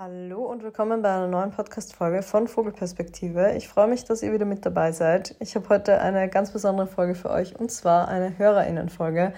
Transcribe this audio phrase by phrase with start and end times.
[0.00, 3.54] Hallo und willkommen bei einer neuen Podcast-Folge von Vogelperspektive.
[3.56, 5.34] Ich freue mich, dass ihr wieder mit dabei seid.
[5.40, 9.32] Ich habe heute eine ganz besondere Folge für euch und zwar eine HörerInnen-Folge.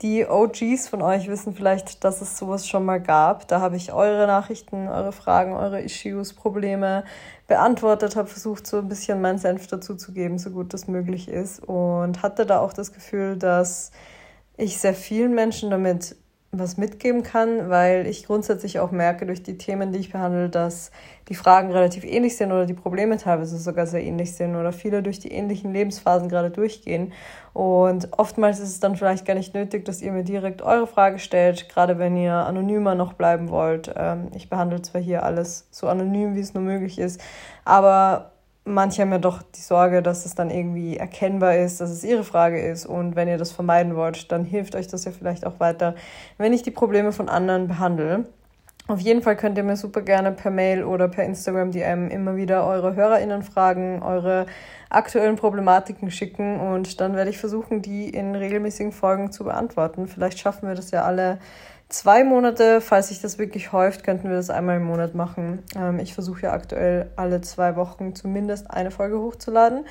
[0.00, 3.48] Die OGs von euch wissen vielleicht, dass es sowas schon mal gab.
[3.48, 7.04] Da habe ich eure Nachrichten, eure Fragen, eure Issues, Probleme
[7.46, 11.28] beantwortet, habe versucht, so ein bisschen meinen Senf dazu zu geben, so gut das möglich
[11.28, 13.90] ist und hatte da auch das Gefühl, dass
[14.56, 16.16] ich sehr vielen Menschen damit
[16.50, 20.90] was mitgeben kann, weil ich grundsätzlich auch merke durch die Themen, die ich behandle, dass
[21.28, 25.02] die Fragen relativ ähnlich sind oder die Probleme teilweise sogar sehr ähnlich sind oder viele
[25.02, 27.12] durch die ähnlichen Lebensphasen gerade durchgehen.
[27.52, 31.18] Und oftmals ist es dann vielleicht gar nicht nötig, dass ihr mir direkt eure Frage
[31.18, 33.92] stellt, gerade wenn ihr anonymer noch bleiben wollt.
[33.94, 37.20] Ähm, ich behandle zwar hier alles so anonym, wie es nur möglich ist,
[37.66, 38.32] aber
[38.68, 42.24] manche haben ja doch die Sorge, dass es dann irgendwie erkennbar ist, dass es ihre
[42.24, 42.86] Frage ist.
[42.86, 45.94] Und wenn ihr das vermeiden wollt, dann hilft euch das ja vielleicht auch weiter,
[46.36, 48.26] wenn ich die Probleme von anderen behandle.
[48.88, 52.36] Auf jeden Fall könnt ihr mir super gerne per Mail oder per Instagram DM immer
[52.36, 54.46] wieder eure HörerInnen fragen, eure
[54.88, 60.08] aktuellen Problematiken schicken und dann werde ich versuchen, die in regelmäßigen Folgen zu beantworten.
[60.08, 61.38] Vielleicht schaffen wir das ja alle
[61.88, 62.80] zwei Monate.
[62.80, 65.62] Falls sich das wirklich häuft, könnten wir das einmal im Monat machen.
[65.76, 69.86] Ähm, ich versuche ja aktuell alle zwei Wochen zumindest eine Folge hochzuladen.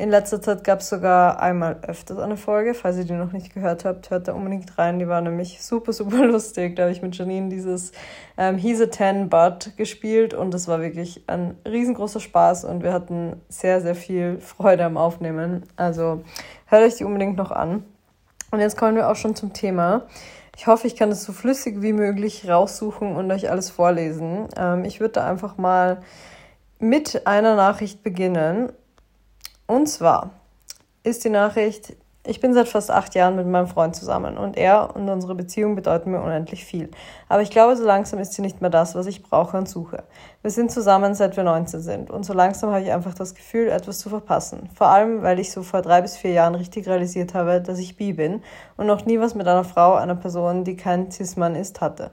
[0.00, 2.74] In letzter Zeit gab es sogar einmal öfters eine Folge.
[2.74, 5.00] Falls ihr die noch nicht gehört habt, hört da unbedingt rein.
[5.00, 6.76] Die war nämlich super, super lustig.
[6.76, 7.90] Da habe ich mit Janine dieses
[8.36, 12.92] ähm, He's a Ten But gespielt und das war wirklich ein riesengroßer Spaß und wir
[12.92, 15.64] hatten sehr, sehr viel Freude am Aufnehmen.
[15.76, 16.22] Also
[16.66, 17.84] hört euch die unbedingt noch an.
[18.50, 20.06] Und jetzt kommen wir auch schon zum Thema.
[20.58, 24.48] Ich hoffe, ich kann es so flüssig wie möglich raussuchen und euch alles vorlesen.
[24.56, 26.02] Ähm, ich würde da einfach mal
[26.80, 28.72] mit einer Nachricht beginnen.
[29.68, 30.32] Und zwar
[31.04, 31.94] ist die Nachricht,
[32.28, 35.74] ich bin seit fast acht Jahren mit meinem Freund zusammen und er und unsere Beziehung
[35.74, 36.90] bedeuten mir unendlich viel.
[37.28, 40.04] Aber ich glaube, so langsam ist sie nicht mehr das, was ich brauche und suche.
[40.42, 43.68] Wir sind zusammen, seit wir 19 sind und so langsam habe ich einfach das Gefühl,
[43.68, 44.68] etwas zu verpassen.
[44.74, 47.96] Vor allem, weil ich so vor drei bis vier Jahren richtig realisiert habe, dass ich
[47.96, 48.42] bi bin
[48.76, 52.10] und noch nie was mit einer Frau, einer Person, die kein Cis-Mann ist, hatte.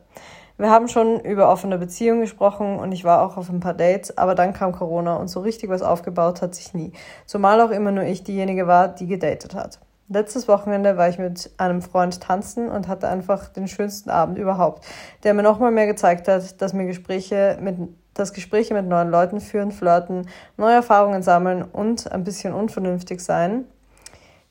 [0.57, 4.17] Wir haben schon über offene Beziehungen gesprochen und ich war auch auf ein paar Dates,
[4.17, 6.93] aber dann kam Corona und so richtig was aufgebaut hat sich nie.
[7.25, 9.79] Zumal auch immer nur ich diejenige war, die gedatet hat.
[10.07, 14.85] Letztes Wochenende war ich mit einem Freund tanzen und hatte einfach den schönsten Abend überhaupt,
[15.23, 17.77] der mir nochmal mehr gezeigt hat, dass mir Gespräche mit
[18.13, 23.65] dass Gespräche mit neuen Leuten führen, flirten, neue Erfahrungen sammeln und ein bisschen unvernünftig sein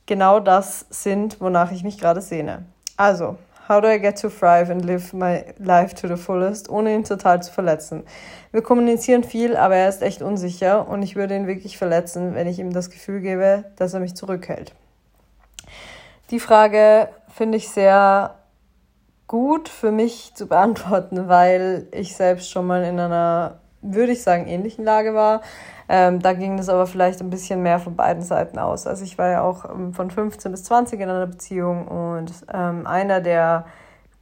[0.06, 2.64] genau das sind, wonach ich mich gerade sehne.
[2.97, 3.37] Also,
[3.69, 7.04] how do I get to thrive and live my life to the fullest, ohne ihn
[7.04, 8.04] total zu verletzen?
[8.53, 12.47] Wir kommunizieren viel, aber er ist echt unsicher und ich würde ihn wirklich verletzen, wenn
[12.47, 14.75] ich ihm das Gefühl gebe, dass er mich zurückhält.
[16.31, 18.37] Die Frage finde ich sehr
[19.27, 24.47] gut für mich zu beantworten, weil ich selbst schon mal in einer, würde ich sagen,
[24.47, 25.43] ähnlichen Lage war.
[25.87, 28.87] Ähm, da ging das aber vielleicht ein bisschen mehr von beiden Seiten aus.
[28.87, 32.87] Also ich war ja auch ähm, von 15 bis 20 in einer Beziehung und ähm,
[32.87, 33.67] einer der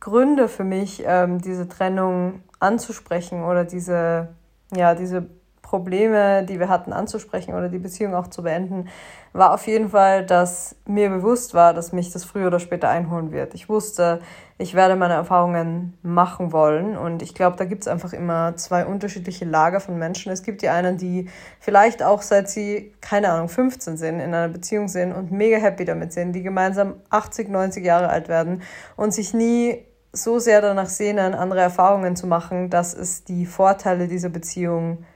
[0.00, 4.28] Gründe für mich, ähm, diese Trennung anzusprechen oder diese,
[4.74, 5.28] ja, diese
[5.72, 8.88] Probleme, die wir hatten, anzusprechen oder die Beziehung auch zu beenden,
[9.32, 13.32] war auf jeden Fall, dass mir bewusst war, dass mich das früher oder später einholen
[13.32, 13.54] wird.
[13.54, 14.20] Ich wusste,
[14.58, 18.84] ich werde meine Erfahrungen machen wollen und ich glaube, da gibt es einfach immer zwei
[18.84, 20.30] unterschiedliche Lager von Menschen.
[20.30, 24.48] Es gibt die einen, die vielleicht auch seit sie, keine Ahnung, 15 sind, in einer
[24.48, 28.60] Beziehung sind und mega happy damit sind, die gemeinsam 80, 90 Jahre alt werden
[28.96, 34.06] und sich nie so sehr danach sehnen, andere Erfahrungen zu machen, dass es die Vorteile
[34.06, 35.06] dieser Beziehung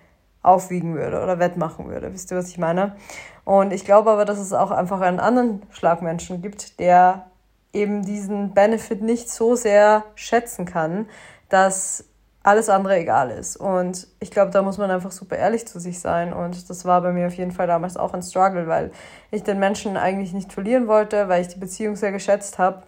[0.46, 2.12] aufwiegen würde oder wettmachen würde.
[2.12, 2.96] Wisst ihr, was ich meine?
[3.44, 7.26] Und ich glaube aber, dass es auch einfach einen anderen Schlagmenschen gibt, der
[7.72, 11.08] eben diesen Benefit nicht so sehr schätzen kann,
[11.48, 12.04] dass
[12.42, 13.56] alles andere egal ist.
[13.56, 16.32] Und ich glaube, da muss man einfach super ehrlich zu sich sein.
[16.32, 18.92] Und das war bei mir auf jeden Fall damals auch ein Struggle, weil
[19.32, 22.84] ich den Menschen eigentlich nicht verlieren wollte, weil ich die Beziehung sehr geschätzt habe.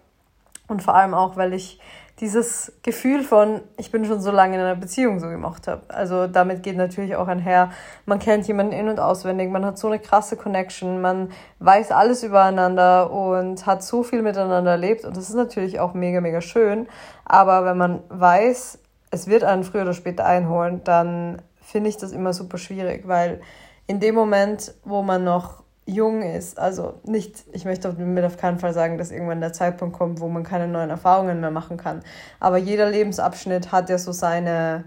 [0.69, 1.81] Und vor allem auch, weil ich
[2.21, 5.83] dieses Gefühl von, ich bin schon so lange in einer Beziehung so gemacht habe.
[5.89, 7.71] Also damit geht natürlich auch einher,
[8.07, 11.31] man kennt jemanden in- und auswendig, man hat so eine krasse Connection, man
[11.61, 16.21] weiß alles übereinander und hat so viel miteinander erlebt und das ist natürlich auch mega,
[16.21, 16.89] mega schön.
[17.25, 18.79] Aber wenn man weiß,
[19.11, 23.41] es wird einen früher oder später einholen, dann finde ich das immer super schwierig, weil
[23.87, 26.59] in dem Moment, wo man noch jung ist.
[26.59, 30.29] Also nicht, ich möchte damit auf keinen Fall sagen, dass irgendwann der Zeitpunkt kommt, wo
[30.29, 32.03] man keine neuen Erfahrungen mehr machen kann.
[32.41, 34.85] Aber jeder Lebensabschnitt hat ja so seine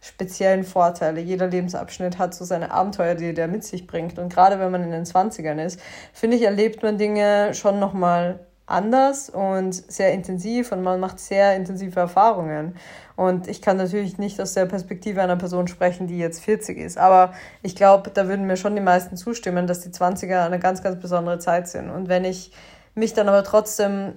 [0.00, 1.20] speziellen Vorteile.
[1.20, 4.18] Jeder Lebensabschnitt hat so seine Abenteuer, die der mit sich bringt.
[4.18, 5.80] Und gerade wenn man in den 20ern ist,
[6.12, 11.54] finde ich, erlebt man Dinge schon nochmal anders und sehr intensiv und man macht sehr
[11.54, 12.76] intensive Erfahrungen.
[13.16, 16.98] Und ich kann natürlich nicht aus der Perspektive einer Person sprechen, die jetzt 40 ist.
[16.98, 20.82] Aber ich glaube, da würden mir schon die meisten zustimmen, dass die 20er eine ganz,
[20.82, 21.90] ganz besondere Zeit sind.
[21.90, 22.52] Und wenn ich
[22.94, 24.14] mich dann aber trotzdem,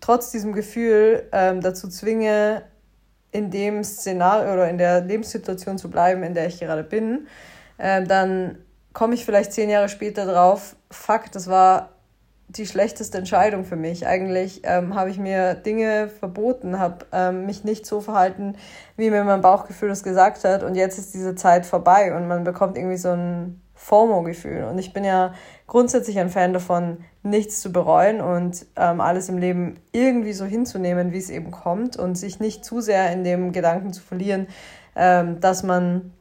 [0.00, 2.62] trotz diesem Gefühl ähm, dazu zwinge,
[3.32, 7.28] in dem Szenario oder in der Lebenssituation zu bleiben, in der ich gerade bin,
[7.78, 8.58] äh, dann
[8.92, 11.90] komme ich vielleicht zehn Jahre später drauf, fuck, das war
[12.56, 14.06] die schlechteste Entscheidung für mich.
[14.06, 18.56] Eigentlich ähm, habe ich mir Dinge verboten, habe ähm, mich nicht so verhalten,
[18.96, 20.62] wie mir mein Bauchgefühl das gesagt hat.
[20.62, 24.64] Und jetzt ist diese Zeit vorbei und man bekommt irgendwie so ein FOMO-Gefühl.
[24.64, 25.32] Und ich bin ja
[25.66, 31.12] grundsätzlich ein Fan davon, nichts zu bereuen und ähm, alles im Leben irgendwie so hinzunehmen,
[31.12, 34.48] wie es eben kommt und sich nicht zu sehr in dem Gedanken zu verlieren,
[34.96, 36.12] ähm, dass man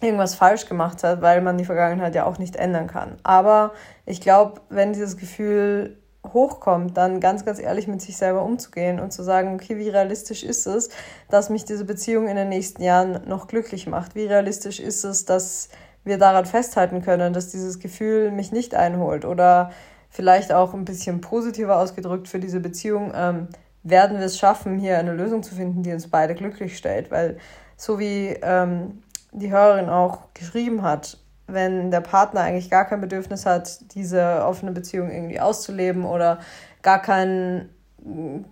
[0.00, 3.16] irgendwas falsch gemacht hat, weil man die Vergangenheit ja auch nicht ändern kann.
[3.22, 3.72] Aber
[4.06, 5.98] ich glaube, wenn dieses Gefühl
[6.32, 10.42] hochkommt, dann ganz, ganz ehrlich mit sich selber umzugehen und zu sagen, okay, wie realistisch
[10.42, 10.88] ist es,
[11.28, 14.14] dass mich diese Beziehung in den nächsten Jahren noch glücklich macht?
[14.14, 15.68] Wie realistisch ist es, dass
[16.02, 19.24] wir daran festhalten können, dass dieses Gefühl mich nicht einholt?
[19.24, 19.70] Oder
[20.08, 23.48] vielleicht auch ein bisschen positiver ausgedrückt für diese Beziehung, ähm,
[23.82, 27.10] werden wir es schaffen, hier eine Lösung zu finden, die uns beide glücklich stellt?
[27.10, 27.36] Weil
[27.76, 29.02] so wie ähm,
[29.34, 34.72] die Hörerin auch geschrieben hat, wenn der Partner eigentlich gar kein Bedürfnis hat, diese offene
[34.72, 36.38] Beziehung irgendwie auszuleben oder
[36.82, 37.68] gar kein,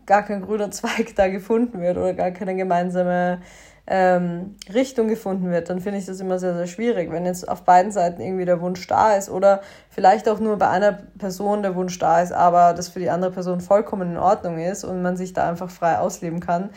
[0.05, 3.41] gar kein grüner Zweig da gefunden wird oder gar keine gemeinsame
[3.87, 7.11] ähm, Richtung gefunden wird, dann finde ich das immer sehr, sehr schwierig.
[7.11, 10.69] Wenn jetzt auf beiden Seiten irgendwie der Wunsch da ist oder vielleicht auch nur bei
[10.69, 14.59] einer Person der Wunsch da ist, aber das für die andere Person vollkommen in Ordnung
[14.59, 16.71] ist und man sich da einfach frei ausleben kann,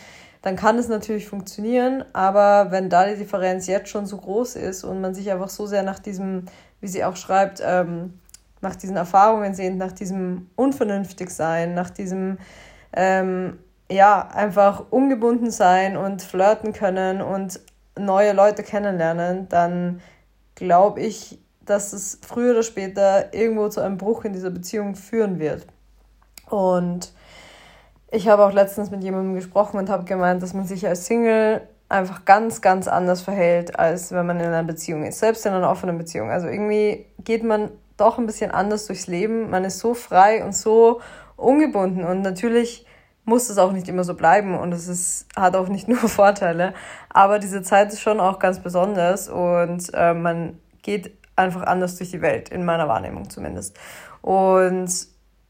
[0.45, 2.05] dann kann es natürlich funktionieren.
[2.13, 5.65] Aber wenn da die Differenz jetzt schon so groß ist und man sich einfach so
[5.65, 6.45] sehr nach diesem,
[6.81, 8.19] wie sie auch schreibt, ähm,
[8.61, 12.37] nach diesen Erfahrungen sehnt, nach diesem Unvernünftigsein, nach diesem,
[12.93, 13.57] ähm,
[13.91, 17.59] ja, einfach ungebunden sein und flirten können und
[17.97, 19.99] neue Leute kennenlernen, dann
[20.53, 25.39] glaube ich, dass es früher oder später irgendwo zu einem Bruch in dieser Beziehung führen
[25.39, 25.65] wird.
[26.51, 27.14] Und
[28.11, 31.61] ich habe auch letztens mit jemandem gesprochen und habe gemeint, dass man sich als Single
[31.89, 35.19] einfach ganz, ganz anders verhält, als wenn man in einer Beziehung ist.
[35.19, 36.29] Selbst in einer offenen Beziehung.
[36.29, 39.49] Also irgendwie geht man doch ein bisschen anders durchs Leben.
[39.49, 41.01] Man ist so frei und so
[41.35, 42.03] ungebunden.
[42.03, 42.85] Und natürlich
[43.23, 46.73] muss es auch nicht immer so bleiben und es ist, hat auch nicht nur Vorteile.
[47.09, 52.11] Aber diese Zeit ist schon auch ganz besonders und äh, man geht einfach anders durch
[52.11, 53.77] die Welt, in meiner Wahrnehmung zumindest.
[54.21, 54.89] Und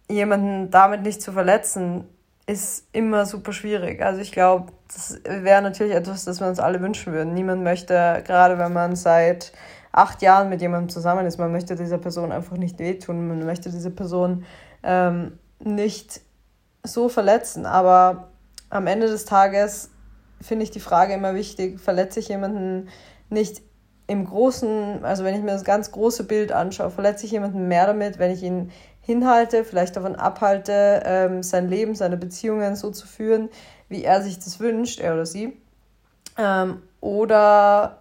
[0.10, 2.06] jemanden damit nicht zu verletzen,
[2.48, 4.02] ist immer super schwierig.
[4.02, 7.34] Also ich glaube, das wäre natürlich etwas, das wir uns alle wünschen würden.
[7.34, 9.52] Niemand möchte, gerade wenn man seit
[9.92, 13.72] acht Jahren mit jemandem zusammen ist, man möchte dieser Person einfach nicht wehtun, man möchte
[13.72, 14.46] diese Person
[14.84, 16.22] ähm, nicht
[16.84, 17.66] so verletzen.
[17.66, 18.30] Aber
[18.70, 19.90] am Ende des Tages
[20.42, 22.90] finde ich die Frage immer wichtig, verletze ich jemanden
[23.30, 23.64] nicht
[24.08, 27.88] im großen, also wenn ich mir das ganz große Bild anschaue, verletze ich jemanden mehr
[27.88, 28.72] damit, wenn ich ihn
[29.06, 33.50] hinhalte, vielleicht davon abhalte, ähm, sein Leben, seine Beziehungen so zu führen,
[33.88, 35.56] wie er sich das wünscht, er oder sie?
[36.38, 38.00] Ähm, oder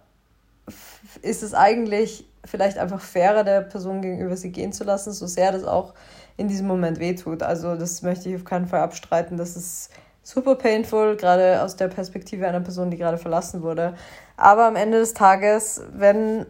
[1.21, 5.51] ist es eigentlich vielleicht einfach fairer, der Person gegenüber sie gehen zu lassen, so sehr
[5.51, 5.93] das auch
[6.37, 7.43] in diesem Moment wehtut?
[7.43, 9.37] Also das möchte ich auf keinen Fall abstreiten.
[9.37, 9.91] Das ist
[10.23, 13.93] super painful, gerade aus der Perspektive einer Person, die gerade verlassen wurde.
[14.37, 16.47] Aber am Ende des Tages, wenn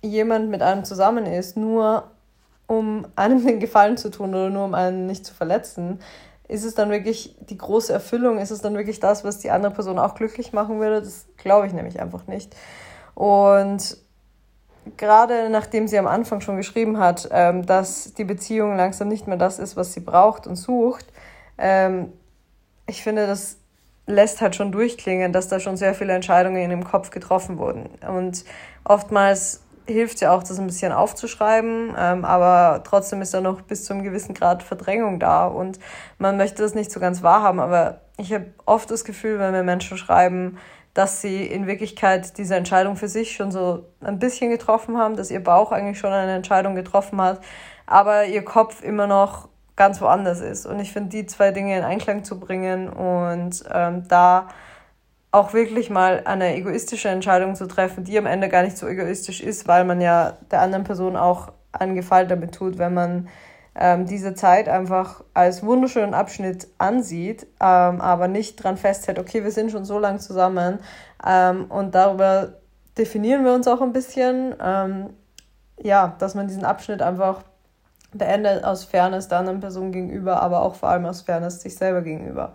[0.00, 2.10] jemand mit einem zusammen ist, nur
[2.70, 5.98] um einem den Gefallen zu tun oder nur um einen nicht zu verletzen,
[6.46, 8.38] ist es dann wirklich die große Erfüllung?
[8.38, 11.00] Ist es dann wirklich das, was die andere Person auch glücklich machen würde?
[11.00, 12.54] Das glaube ich nämlich einfach nicht.
[13.16, 13.96] Und
[14.96, 19.36] gerade nachdem sie am Anfang schon geschrieben hat, ähm, dass die Beziehung langsam nicht mehr
[19.36, 21.06] das ist, was sie braucht und sucht,
[21.58, 22.12] ähm,
[22.86, 23.56] ich finde, das
[24.06, 27.88] lässt halt schon durchklingen, dass da schon sehr viele Entscheidungen in dem Kopf getroffen wurden.
[28.08, 28.44] Und
[28.84, 29.60] oftmals
[29.92, 33.92] hilft ja auch, das ein bisschen aufzuschreiben, ähm, aber trotzdem ist da noch bis zu
[33.92, 35.78] einem gewissen Grad Verdrängung da und
[36.18, 39.62] man möchte das nicht so ganz wahrhaben, aber ich habe oft das Gefühl, wenn mir
[39.62, 40.58] Menschen schreiben,
[40.94, 45.30] dass sie in Wirklichkeit diese Entscheidung für sich schon so ein bisschen getroffen haben, dass
[45.30, 47.40] ihr Bauch eigentlich schon eine Entscheidung getroffen hat,
[47.86, 50.66] aber ihr Kopf immer noch ganz woanders ist.
[50.66, 54.48] Und ich finde, die zwei Dinge in Einklang zu bringen und ähm, da
[55.32, 59.40] auch wirklich mal eine egoistische Entscheidung zu treffen, die am Ende gar nicht so egoistisch
[59.40, 63.28] ist, weil man ja der anderen Person auch einen Gefallen damit tut, wenn man
[63.76, 69.52] ähm, diese Zeit einfach als wunderschönen Abschnitt ansieht, ähm, aber nicht dran festhält, okay, wir
[69.52, 70.80] sind schon so lange zusammen
[71.24, 72.54] ähm, und darüber
[72.98, 75.10] definieren wir uns auch ein bisschen, ähm,
[75.80, 77.42] ja, dass man diesen Abschnitt einfach
[78.12, 82.02] beendet aus Fairness der anderen Person gegenüber, aber auch vor allem aus Fairness sich selber
[82.02, 82.54] gegenüber.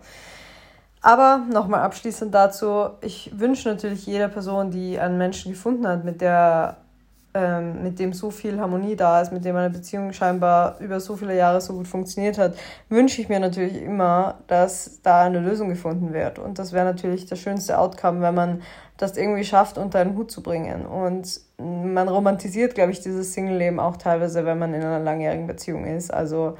[1.06, 6.20] Aber nochmal abschließend dazu, ich wünsche natürlich jeder Person, die einen Menschen gefunden hat, mit
[6.20, 6.78] der
[7.32, 11.14] ähm, mit dem so viel Harmonie da ist, mit dem eine Beziehung scheinbar über so
[11.14, 12.56] viele Jahre so gut funktioniert hat,
[12.88, 16.40] wünsche ich mir natürlich immer, dass da eine Lösung gefunden wird.
[16.40, 18.62] Und das wäre natürlich das schönste Outcome, wenn man
[18.96, 20.86] das irgendwie schafft, unter einen Hut zu bringen.
[20.86, 25.86] Und man romantisiert, glaube ich, dieses Single-Leben auch teilweise, wenn man in einer langjährigen Beziehung
[25.86, 26.12] ist.
[26.12, 26.56] Also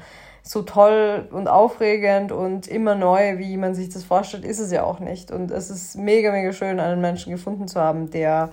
[0.47, 4.83] so toll und aufregend und immer neu, wie man sich das vorstellt, ist es ja
[4.83, 5.29] auch nicht.
[5.29, 8.51] Und es ist mega, mega schön, einen Menschen gefunden zu haben, der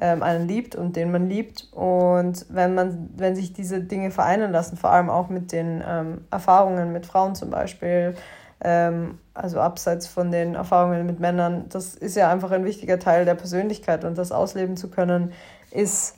[0.00, 1.68] ähm, einen liebt und den man liebt.
[1.72, 6.24] Und wenn man, wenn sich diese Dinge vereinen lassen, vor allem auch mit den ähm,
[6.32, 8.16] Erfahrungen mit Frauen zum Beispiel,
[8.60, 13.24] ähm, also abseits von den Erfahrungen mit Männern, das ist ja einfach ein wichtiger Teil
[13.24, 15.32] der Persönlichkeit und das ausleben zu können,
[15.70, 16.16] ist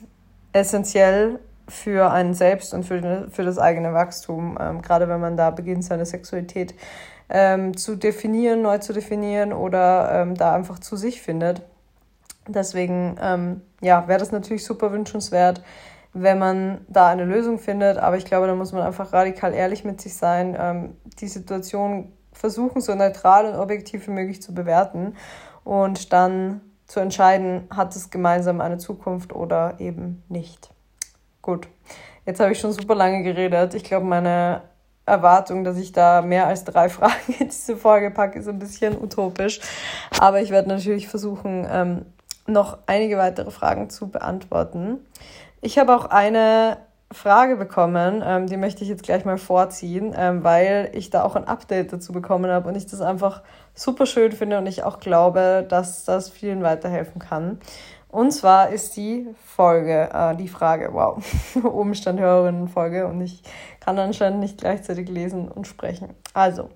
[0.53, 5.51] essentiell für einen selbst und für, für das eigene Wachstum, ähm, gerade wenn man da
[5.51, 6.73] beginnt, seine Sexualität
[7.29, 11.61] ähm, zu definieren, neu zu definieren oder ähm, da einfach zu sich findet.
[12.47, 15.61] Deswegen ähm, ja, wäre das natürlich super wünschenswert,
[16.13, 17.97] wenn man da eine Lösung findet.
[17.97, 22.11] Aber ich glaube, da muss man einfach radikal ehrlich mit sich sein, ähm, die Situation
[22.33, 25.15] versuchen, so neutral und objektiv wie möglich zu bewerten
[25.63, 30.71] und dann zu entscheiden, hat es gemeinsam eine Zukunft oder eben nicht.
[31.49, 31.67] Gut,
[32.27, 33.73] jetzt habe ich schon super lange geredet.
[33.73, 34.61] Ich glaube, meine
[35.07, 38.95] Erwartung, dass ich da mehr als drei Fragen in diese Folge packe, ist ein bisschen
[39.01, 39.59] utopisch.
[40.19, 42.05] Aber ich werde natürlich versuchen, ähm,
[42.45, 44.99] noch einige weitere Fragen zu beantworten.
[45.59, 46.77] Ich habe auch eine
[47.11, 51.35] Frage bekommen, ähm, die möchte ich jetzt gleich mal vorziehen, ähm, weil ich da auch
[51.35, 53.41] ein Update dazu bekommen habe und ich das einfach
[53.73, 57.59] super schön finde und ich auch glaube, dass das vielen weiterhelfen kann.
[58.09, 61.23] Und zwar ist die Folge, äh, die Frage, wow,
[61.63, 63.43] oben stand Hörerinnenfolge und ich
[63.79, 66.09] kann anscheinend nicht gleichzeitig lesen und sprechen.
[66.33, 66.69] Also,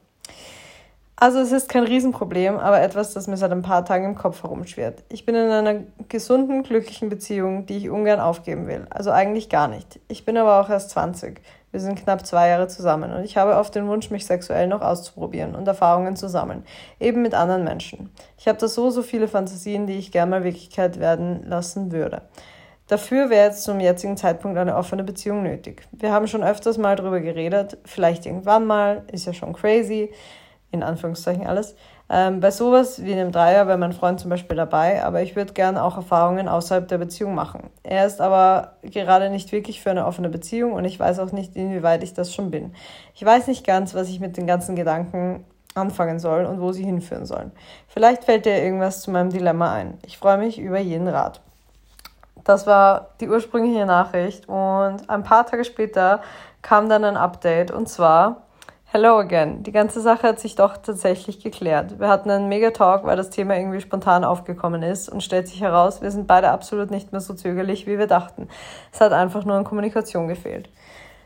[1.15, 4.43] also es ist kein Riesenproblem, aber etwas, das mir seit ein paar Tagen im Kopf
[4.43, 5.03] herumschwirrt.
[5.09, 8.85] Ich bin in einer gesunden, glücklichen Beziehung, die ich ungern aufgeben will.
[8.91, 9.99] Also eigentlich gar nicht.
[10.07, 11.41] Ich bin aber auch erst 20.
[11.73, 14.81] Wir sind knapp zwei Jahre zusammen und ich habe oft den Wunsch, mich sexuell noch
[14.81, 16.63] auszuprobieren und Erfahrungen zu sammeln.
[16.99, 18.11] Eben mit anderen Menschen.
[18.37, 22.21] Ich habe da so, so viele Fantasien, die ich gerne mal Wirklichkeit werden lassen würde.
[22.85, 25.81] Dafür wäre jetzt zum jetzigen Zeitpunkt eine offene Beziehung nötig.
[25.91, 30.11] Wir haben schon öfters mal drüber geredet, vielleicht irgendwann mal, ist ja schon crazy
[30.69, 31.75] in Anführungszeichen alles.
[32.15, 35.53] Ähm, bei sowas wie einem Dreier wäre mein Freund zum Beispiel dabei, aber ich würde
[35.53, 37.71] gerne auch Erfahrungen außerhalb der Beziehung machen.
[37.81, 41.55] Er ist aber gerade nicht wirklich für eine offene Beziehung und ich weiß auch nicht,
[41.55, 42.75] inwieweit ich das schon bin.
[43.15, 45.43] Ich weiß nicht ganz, was ich mit den ganzen Gedanken
[45.73, 47.51] anfangen soll und wo sie hinführen sollen.
[47.87, 49.97] Vielleicht fällt dir irgendwas zu meinem Dilemma ein.
[50.05, 51.41] Ich freue mich über jeden Rat.
[52.43, 56.21] Das war die ursprüngliche Nachricht und ein paar Tage später
[56.61, 58.42] kam dann ein Update und zwar
[58.95, 59.63] Hello again.
[59.63, 61.99] Die ganze Sache hat sich doch tatsächlich geklärt.
[61.99, 66.03] Wir hatten einen Mega-Talk, weil das Thema irgendwie spontan aufgekommen ist und stellt sich heraus,
[66.03, 68.49] wir sind beide absolut nicht mehr so zögerlich, wie wir dachten.
[68.91, 70.69] Es hat einfach nur an Kommunikation gefehlt.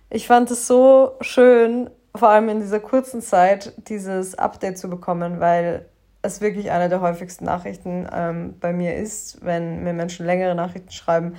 [0.10, 5.42] Ich fand es so schön, vor allem in dieser kurzen Zeit, dieses Update zu bekommen,
[5.42, 5.88] weil
[6.22, 10.92] es wirklich eine der häufigsten Nachrichten ähm, bei mir ist, wenn mir Menschen längere Nachrichten
[10.92, 11.36] schreiben,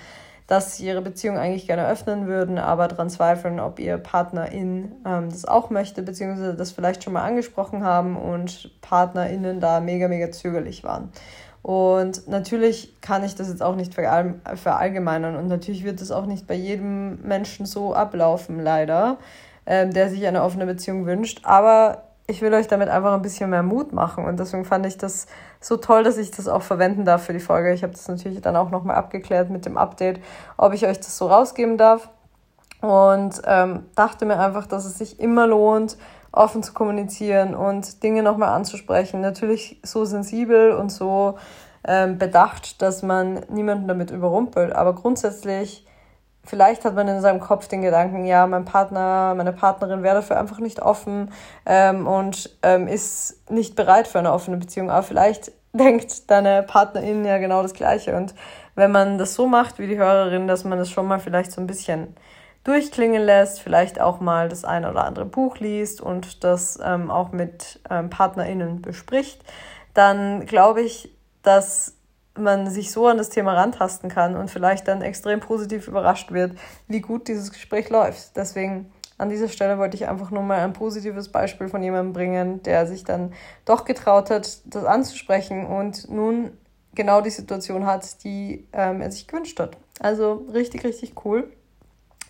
[0.48, 5.28] dass sie ihre Beziehung eigentlich gerne öffnen würden, aber daran zweifeln, ob ihr Partnerin ähm,
[5.30, 10.32] das auch möchte, beziehungsweise das vielleicht schon mal angesprochen haben und PartnerInnen da mega, mega
[10.32, 11.12] zögerlich waren.
[11.60, 16.46] Und natürlich kann ich das jetzt auch nicht verallgemeinern und natürlich wird es auch nicht
[16.46, 19.18] bei jedem Menschen so ablaufen, leider,
[19.66, 21.40] ähm, der sich eine offene Beziehung wünscht.
[21.42, 24.98] Aber ich will euch damit einfach ein bisschen mehr Mut machen und deswegen fand ich
[24.98, 25.26] das
[25.60, 27.72] so toll, dass ich das auch verwenden darf für die Folge.
[27.72, 30.20] Ich habe das natürlich dann auch nochmal abgeklärt mit dem Update,
[30.58, 32.10] ob ich euch das so rausgeben darf
[32.82, 35.96] und ähm, dachte mir einfach, dass es sich immer lohnt,
[36.30, 39.22] offen zu kommunizieren und Dinge nochmal anzusprechen.
[39.22, 41.38] Natürlich so sensibel und so
[41.82, 45.86] ähm, bedacht, dass man niemanden damit überrumpelt, aber grundsätzlich
[46.48, 50.40] Vielleicht hat man in seinem Kopf den Gedanken, ja, mein Partner, meine Partnerin wäre dafür
[50.40, 51.30] einfach nicht offen
[51.66, 54.90] ähm, und ähm, ist nicht bereit für eine offene Beziehung.
[54.90, 58.16] Aber vielleicht denkt deine Partnerin ja genau das Gleiche.
[58.16, 58.34] Und
[58.76, 61.60] wenn man das so macht wie die Hörerin, dass man das schon mal vielleicht so
[61.60, 62.16] ein bisschen
[62.64, 67.30] durchklingen lässt, vielleicht auch mal das eine oder andere Buch liest und das ähm, auch
[67.30, 69.44] mit ähm, PartnerInnen bespricht,
[69.92, 71.97] dann glaube ich, dass
[72.38, 76.58] man sich so an das Thema rantasten kann und vielleicht dann extrem positiv überrascht wird,
[76.86, 78.36] wie gut dieses Gespräch läuft.
[78.36, 82.62] Deswegen an dieser Stelle wollte ich einfach nur mal ein positives Beispiel von jemandem bringen,
[82.62, 83.32] der sich dann
[83.64, 86.52] doch getraut hat, das anzusprechen und nun
[86.94, 89.76] genau die Situation hat, die ähm, er sich gewünscht hat.
[90.00, 91.52] Also richtig, richtig cool.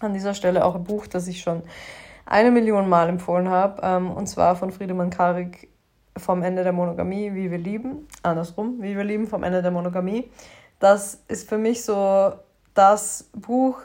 [0.01, 1.63] An dieser Stelle auch ein Buch, das ich schon
[2.25, 5.69] eine Million Mal empfohlen habe, ähm, und zwar von Friedemann Karik
[6.19, 10.31] vom Ende der Monogamie, wie wir lieben, andersrum, wie wir lieben vom Ende der Monogamie.
[10.79, 12.33] Das ist für mich so
[12.75, 13.81] das Buch,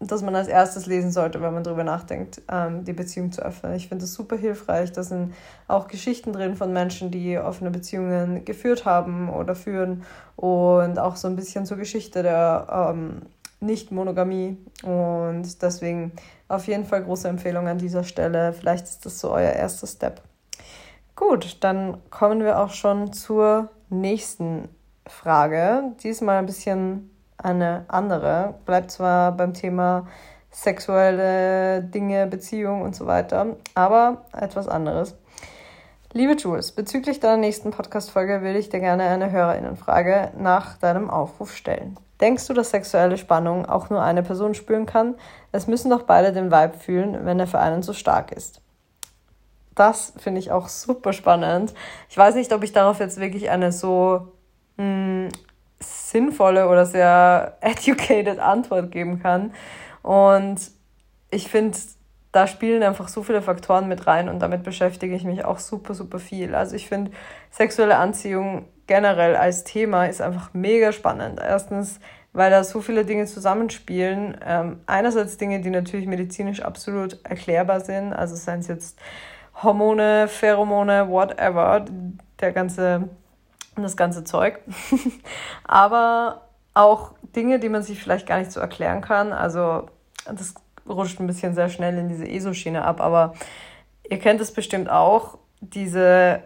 [0.00, 3.74] das man als erstes lesen sollte, wenn man darüber nachdenkt, ähm, die Beziehung zu öffnen.
[3.74, 4.92] Ich finde es super hilfreich.
[4.92, 5.34] Da sind
[5.68, 10.04] auch Geschichten drin von Menschen, die offene Beziehungen geführt haben oder führen
[10.36, 13.22] und auch so ein bisschen zur Geschichte der ähm,
[13.60, 14.58] Nicht-Monogamie.
[14.82, 16.12] Und deswegen
[16.48, 18.52] auf jeden Fall große Empfehlung an dieser Stelle.
[18.52, 20.22] Vielleicht ist das so euer erster Step.
[21.16, 24.68] Gut, dann kommen wir auch schon zur nächsten
[25.06, 25.94] Frage.
[26.02, 28.54] Diesmal ein bisschen eine andere.
[28.66, 30.06] Bleibt zwar beim Thema
[30.50, 35.16] sexuelle Dinge, Beziehung und so weiter, aber etwas anderes.
[36.12, 41.54] Liebe Jules, bezüglich deiner nächsten Podcast-Folge würde ich dir gerne eine Hörerinnenfrage nach deinem Aufruf
[41.54, 41.96] stellen.
[42.20, 45.14] Denkst du, dass sexuelle Spannung auch nur eine Person spüren kann?
[45.50, 48.60] Es müssen doch beide den Vibe fühlen, wenn er für einen so stark ist.
[49.76, 51.74] Das finde ich auch super spannend.
[52.08, 54.32] Ich weiß nicht, ob ich darauf jetzt wirklich eine so
[54.78, 55.28] mh, hm,
[55.78, 59.52] sinnvolle oder sehr educated Antwort geben kann.
[60.02, 60.56] Und
[61.30, 61.76] ich finde,
[62.32, 65.94] da spielen einfach so viele Faktoren mit rein und damit beschäftige ich mich auch super,
[65.94, 66.54] super viel.
[66.54, 67.10] Also ich finde,
[67.50, 71.40] sexuelle Anziehung generell als Thema ist einfach mega spannend.
[71.40, 72.00] Erstens,
[72.32, 74.38] weil da so viele Dinge zusammenspielen.
[74.44, 78.98] Ähm, einerseits Dinge, die natürlich medizinisch absolut erklärbar sind, also seien es jetzt
[79.62, 81.84] Hormone, Pheromone, whatever,
[82.40, 83.08] der ganze
[83.82, 84.60] das ganze Zeug.
[85.64, 86.42] Aber
[86.74, 89.32] auch Dinge, die man sich vielleicht gar nicht so erklären kann.
[89.32, 89.86] Also
[90.26, 90.54] das
[90.88, 93.34] rutscht ein bisschen sehr schnell in diese ESO-Schiene ab, aber
[94.08, 96.42] ihr kennt es bestimmt auch, diese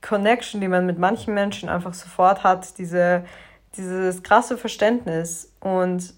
[0.00, 3.24] Connection, die man mit manchen Menschen einfach sofort hat, diese,
[3.76, 5.52] dieses krasse Verständnis.
[5.60, 6.14] Und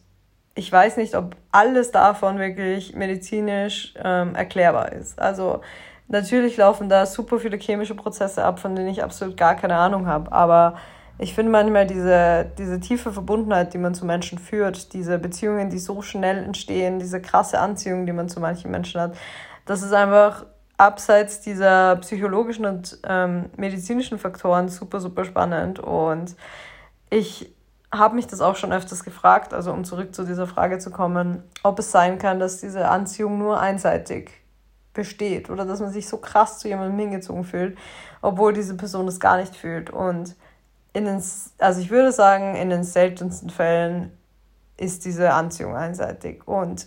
[0.54, 5.20] ich weiß nicht, ob alles davon wirklich medizinisch ähm, erklärbar ist.
[5.20, 5.60] Also
[6.10, 10.08] Natürlich laufen da super viele chemische Prozesse ab, von denen ich absolut gar keine Ahnung
[10.08, 10.32] habe.
[10.32, 10.76] Aber
[11.18, 15.78] ich finde manchmal diese, diese tiefe Verbundenheit, die man zu Menschen führt, diese Beziehungen, die
[15.78, 19.16] so schnell entstehen, diese krasse Anziehung, die man zu manchen Menschen hat,
[19.66, 20.46] das ist einfach
[20.78, 25.78] abseits dieser psychologischen und ähm, medizinischen Faktoren super, super spannend.
[25.78, 26.34] Und
[27.08, 27.54] ich
[27.92, 31.42] habe mich das auch schon öfters gefragt, also um zurück zu dieser Frage zu kommen,
[31.62, 34.30] ob es sein kann, dass diese Anziehung nur einseitig
[34.94, 37.76] besteht oder dass man sich so krass zu jemandem hingezogen fühlt,
[38.22, 39.90] obwohl diese Person es gar nicht fühlt.
[39.90, 40.36] Und
[40.92, 41.22] in den,
[41.58, 44.16] also ich würde sagen, in den seltensten Fällen
[44.76, 46.46] ist diese Anziehung einseitig.
[46.46, 46.86] Und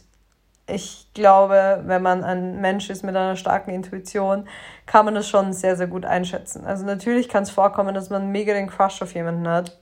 [0.68, 4.48] ich glaube, wenn man ein Mensch ist mit einer starken Intuition,
[4.86, 6.66] kann man das schon sehr, sehr gut einschätzen.
[6.66, 9.78] Also natürlich kann es vorkommen, dass man mega den Crush auf jemanden hat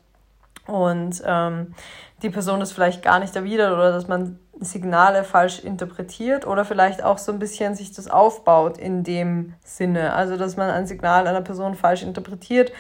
[0.68, 1.74] und ähm,
[2.22, 7.04] die Person das vielleicht gar nicht erwidert oder dass man Signale falsch interpretiert oder vielleicht
[7.04, 10.14] auch so ein bisschen sich das aufbaut in dem Sinne.
[10.14, 12.72] Also, dass man ein Signal einer Person falsch interpretiert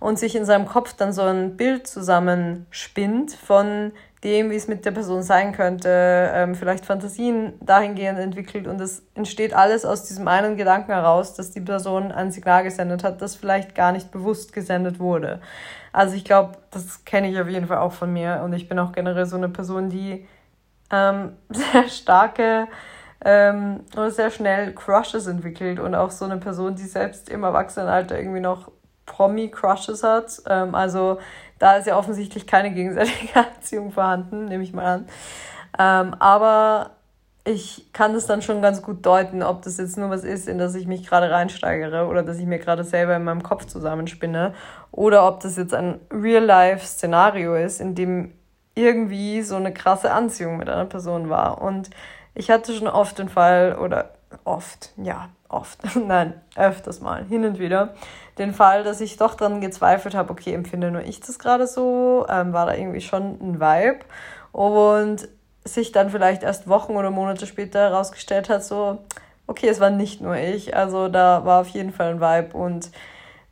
[0.00, 4.84] und sich in seinem Kopf dann so ein Bild zusammenspinnt von dem, wie es mit
[4.84, 10.28] der Person sein könnte, ähm, vielleicht Fantasien dahingehend entwickelt und es entsteht alles aus diesem
[10.28, 14.52] einen Gedanken heraus, dass die Person ein Signal gesendet hat, das vielleicht gar nicht bewusst
[14.52, 15.40] gesendet wurde.
[15.92, 18.78] Also ich glaube, das kenne ich auf jeden Fall auch von mir und ich bin
[18.78, 20.26] auch generell so eine Person, die
[20.90, 22.68] ähm, sehr starke
[23.24, 28.18] ähm, oder sehr schnell Crushes entwickelt und auch so eine Person, die selbst im Erwachsenenalter
[28.18, 28.70] irgendwie noch
[29.06, 30.42] Promi-Crushes hat.
[30.48, 31.18] Ähm, also
[31.58, 35.08] da ist ja offensichtlich keine gegenseitige Anziehung vorhanden, nehme ich mal an.
[35.78, 36.92] Ähm, aber
[37.44, 40.58] ich kann das dann schon ganz gut deuten, ob das jetzt nur was ist, in
[40.58, 44.54] das ich mich gerade reinsteigere oder dass ich mir gerade selber in meinem Kopf zusammenspinne
[44.92, 48.32] oder ob das jetzt ein Real-Life-Szenario ist, in dem
[48.74, 51.60] irgendwie so eine krasse Anziehung mit einer Person war.
[51.62, 51.90] Und
[52.34, 54.10] ich hatte schon oft den Fall, oder
[54.44, 57.94] oft, ja, oft, nein, öfters mal, hin und wieder,
[58.38, 62.26] den Fall, dass ich doch dran gezweifelt habe, okay, empfinde nur ich das gerade so,
[62.28, 64.00] ähm, war da irgendwie schon ein Vibe
[64.52, 65.28] und
[65.74, 68.98] sich dann vielleicht erst Wochen oder Monate später herausgestellt hat, so,
[69.46, 72.90] okay, es war nicht nur ich, also da war auf jeden Fall ein Vibe und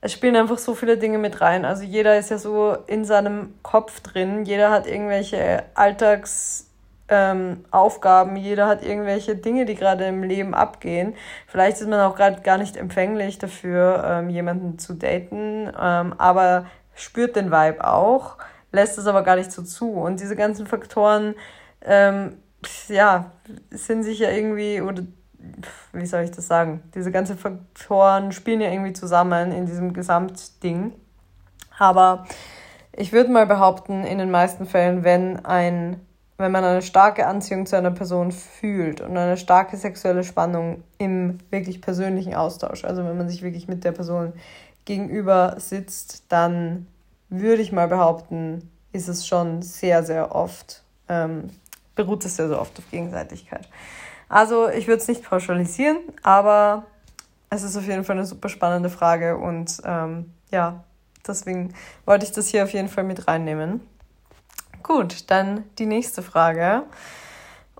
[0.00, 1.64] es spielen einfach so viele Dinge mit rein.
[1.64, 8.68] Also jeder ist ja so in seinem Kopf drin, jeder hat irgendwelche Alltagsaufgaben, ähm, jeder
[8.68, 11.14] hat irgendwelche Dinge, die gerade im Leben abgehen.
[11.48, 16.66] Vielleicht ist man auch gerade gar nicht empfänglich dafür, ähm, jemanden zu daten, ähm, aber
[16.94, 18.36] spürt den Vibe auch,
[18.70, 19.92] lässt es aber gar nicht so zu.
[19.92, 21.34] Und diese ganzen Faktoren,
[21.88, 22.36] ähm,
[22.88, 23.32] ja,
[23.70, 25.02] sind sich ja irgendwie oder
[25.92, 26.82] wie soll ich das sagen?
[26.94, 30.92] Diese ganzen Faktoren spielen ja irgendwie zusammen in diesem Gesamtding.
[31.78, 32.26] Aber
[32.92, 36.00] ich würde mal behaupten, in den meisten Fällen, wenn ein
[36.40, 41.38] wenn man eine starke Anziehung zu einer Person fühlt und eine starke sexuelle Spannung im
[41.50, 44.32] wirklich persönlichen Austausch, also wenn man sich wirklich mit der Person
[44.84, 46.86] gegenüber sitzt, dann
[47.28, 51.50] würde ich mal behaupten, ist es schon sehr, sehr oft, ähm,
[51.98, 53.68] beruht es sehr, sehr oft auf Gegenseitigkeit.
[54.28, 56.86] Also ich würde es nicht pauschalisieren, aber
[57.50, 60.84] es ist auf jeden Fall eine super spannende Frage und ähm, ja,
[61.26, 63.80] deswegen wollte ich das hier auf jeden Fall mit reinnehmen.
[64.82, 66.84] Gut, dann die nächste Frage.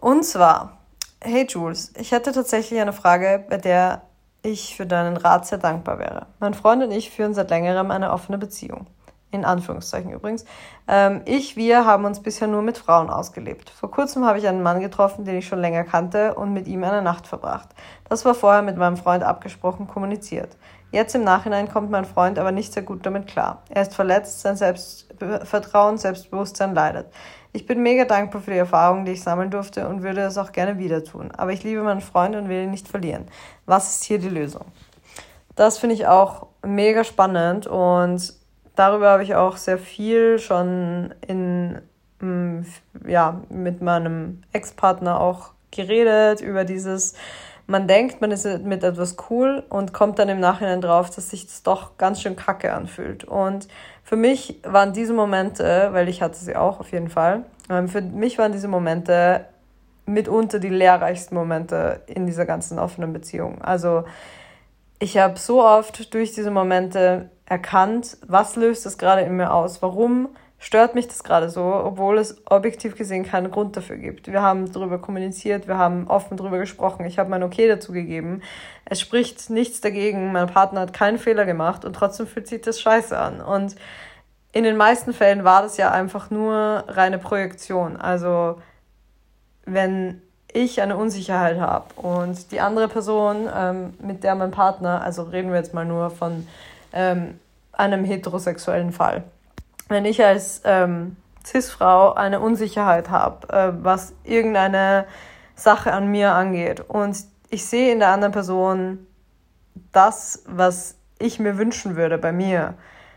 [0.01, 0.79] Und zwar,
[1.23, 4.03] hey Jules, ich hätte tatsächlich eine Frage, bei der
[4.43, 6.27] ich für deinen Rat sehr dankbar wäre.
[6.41, 8.87] Mein Freund und ich führen seit längerem eine offene Beziehung
[9.31, 10.45] in Anführungszeichen übrigens.
[10.87, 13.71] Ähm, ich, wir haben uns bisher nur mit Frauen ausgelebt.
[13.71, 16.83] Vor kurzem habe ich einen Mann getroffen, den ich schon länger kannte und mit ihm
[16.85, 17.69] eine Nacht verbracht.
[18.09, 20.57] Das war vorher mit meinem Freund abgesprochen kommuniziert.
[20.91, 23.63] Jetzt im Nachhinein kommt mein Freund aber nicht sehr gut damit klar.
[23.69, 27.13] Er ist verletzt, sein Selbstvertrauen, Selbstbewusstsein leidet.
[27.53, 30.53] Ich bin mega dankbar für die Erfahrungen, die ich sammeln durfte und würde es auch
[30.53, 31.31] gerne wieder tun.
[31.37, 33.27] Aber ich liebe meinen Freund und will ihn nicht verlieren.
[33.67, 34.65] Was ist hier die Lösung?
[35.55, 38.38] Das finde ich auch mega spannend und
[38.79, 41.81] darüber habe ich auch sehr viel schon in,
[42.21, 42.61] mm,
[43.07, 47.15] ja, mit meinem Ex-Partner auch geredet, über dieses,
[47.67, 51.47] man denkt, man ist mit etwas cool und kommt dann im Nachhinein drauf, dass sich
[51.47, 53.25] das doch ganz schön kacke anfühlt.
[53.25, 53.69] Und
[54.05, 58.01] für mich waren diese Momente, weil ich hatte sie auch auf jeden Fall, ähm, für
[58.01, 59.45] mich waren diese Momente
[60.07, 63.61] mitunter die lehrreichsten Momente in dieser ganzen offenen Beziehung.
[63.61, 64.05] Also
[64.99, 69.81] ich habe so oft durch diese Momente erkannt, was löst das gerade in mir aus,
[69.83, 74.31] warum stört mich das gerade so, obwohl es objektiv gesehen keinen Grund dafür gibt.
[74.31, 78.43] Wir haben darüber kommuniziert, wir haben offen darüber gesprochen, ich habe mein Okay dazu gegeben.
[78.85, 82.81] Es spricht nichts dagegen, mein Partner hat keinen Fehler gemacht und trotzdem fühlt sich das
[82.81, 83.41] scheiße an.
[83.41, 83.77] Und
[84.53, 87.97] in den meisten Fällen war das ja einfach nur reine Projektion.
[87.97, 88.61] Also
[89.65, 95.23] wenn ich eine Unsicherheit habe und die andere Person, ähm, mit der mein Partner, also
[95.23, 96.47] reden wir jetzt mal nur von
[96.93, 97.39] ähm,
[97.73, 99.25] einem heterosexuellen Fall.
[99.89, 105.07] Wenn ich als ähm, Cis-Frau eine Unsicherheit habe, äh, was irgendeine
[105.55, 107.17] Sache an mir angeht und
[107.51, 109.07] ich sehe in der anderen Person
[109.93, 112.75] das, was ich mir wünschen würde bei mir,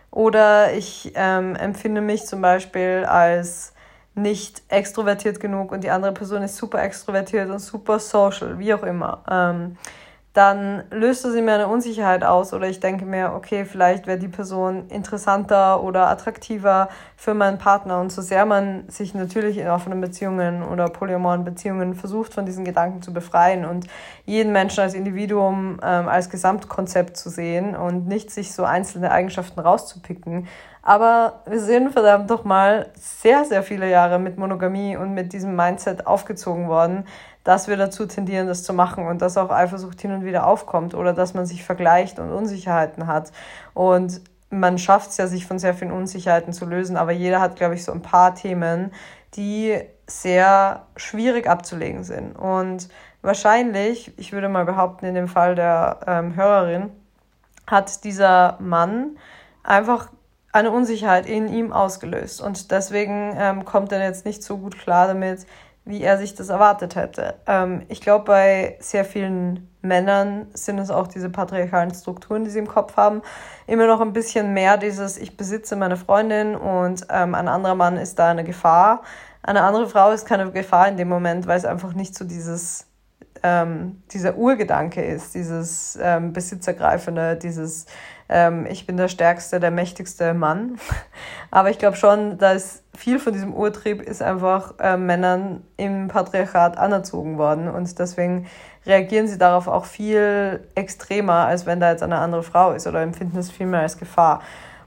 [0.10, 3.74] oder ich ähm, empfinde mich zum Beispiel als
[4.14, 8.84] nicht extrovertiert genug und die andere Person ist super extrovertiert und super social, wie auch
[8.84, 9.24] immer.
[9.30, 9.78] Ähm,
[10.34, 14.30] dann löst in mir eine Unsicherheit aus oder ich denke mir, okay, vielleicht wäre die
[14.30, 18.00] Person interessanter oder attraktiver für meinen Partner.
[18.00, 22.64] Und so sehr man sich natürlich in offenen Beziehungen oder polyamoren Beziehungen versucht, von diesen
[22.64, 23.88] Gedanken zu befreien und
[24.26, 29.60] jeden Menschen als Individuum ähm, als Gesamtkonzept zu sehen und nicht sich so einzelne Eigenschaften
[29.60, 30.48] rauszupicken.
[30.84, 35.56] Aber wir sind verdammt doch mal sehr, sehr viele Jahre mit Monogamie und mit diesem
[35.56, 37.06] Mindset aufgezogen worden
[37.44, 40.94] dass wir dazu tendieren, das zu machen und dass auch Eifersucht hin und wieder aufkommt
[40.94, 43.32] oder dass man sich vergleicht und Unsicherheiten hat.
[43.74, 47.56] Und man schafft es ja, sich von sehr vielen Unsicherheiten zu lösen, aber jeder hat,
[47.56, 48.92] glaube ich, so ein paar Themen,
[49.36, 52.38] die sehr schwierig abzulegen sind.
[52.38, 52.90] Und
[53.22, 56.92] wahrscheinlich, ich würde mal behaupten, in dem Fall der ähm, Hörerin,
[57.66, 59.18] hat dieser Mann
[59.64, 60.10] einfach
[60.52, 62.42] eine Unsicherheit in ihm ausgelöst.
[62.42, 65.46] Und deswegen ähm, kommt er jetzt nicht so gut klar damit,
[65.86, 67.36] wie er sich das erwartet hätte.
[67.48, 72.60] Ähm, ich glaube, bei sehr vielen Männern sind es auch diese patriarchalen Strukturen, die sie
[72.60, 73.22] im Kopf haben.
[73.66, 77.98] Immer noch ein bisschen mehr dieses, ich besitze meine Freundin und ähm, ein anderer Mann
[77.98, 79.02] ist da eine Gefahr.
[79.42, 82.86] Eine andere Frau ist keine Gefahr in dem Moment, weil es einfach nicht so dieses,
[83.42, 87.88] ähm, dieser Urgedanke ist, dieses ähm, Besitzergreifende, dieses
[88.32, 90.78] ähm, ich bin der stärkste, der mächtigste Mann.
[91.52, 96.78] Aber ich glaube schon, dass viel von diesem Urtrieb ist einfach äh, Männern im Patriarchat
[96.78, 98.48] anerzogen worden und deswegen
[98.86, 103.02] reagieren sie darauf auch viel extremer, als wenn da jetzt eine andere Frau ist oder
[103.02, 104.42] empfinden es viel mehr als Gefahr.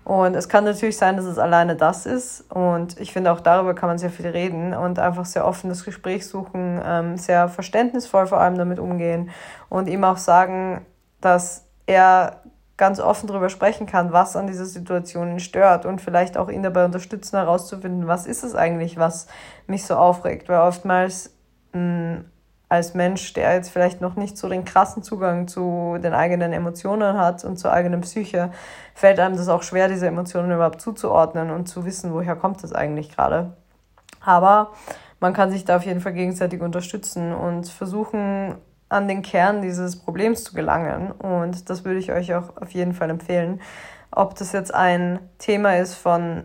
[0.04, 2.42] Und es kann natürlich sein, dass es alleine das ist.
[2.50, 5.84] Und ich finde, auch darüber kann man sehr viel reden und einfach sehr offen das
[5.84, 9.30] Gespräch suchen, ähm, sehr verständnisvoll vor allem damit umgehen
[9.70, 10.84] und ihm auch sagen,
[11.22, 12.42] dass er
[12.84, 16.84] ganz offen darüber sprechen kann, was an dieser Situation stört und vielleicht auch ihn dabei
[16.84, 19.26] unterstützen, herauszufinden, was ist es eigentlich, was
[19.66, 20.50] mich so aufregt.
[20.50, 21.34] Weil oftmals
[21.72, 22.24] mh, hm,
[22.68, 27.16] als Mensch, der jetzt vielleicht noch nicht so den krassen Zugang zu den eigenen Emotionen
[27.16, 28.50] hat und zur eigenen Psyche,
[28.94, 32.74] fällt einem das auch schwer, diese Emotionen überhaupt zuzuordnen und zu wissen, woher kommt das
[32.74, 33.56] eigentlich gerade.
[34.20, 34.72] Aber
[35.20, 38.56] man kann sich da auf jeden Fall gegenseitig unterstützen und versuchen,
[38.94, 41.10] an den Kern dieses Problems zu gelangen.
[41.10, 43.60] Und das würde ich euch auch auf jeden Fall empfehlen.
[44.10, 46.44] Ob das jetzt ein Thema ist von,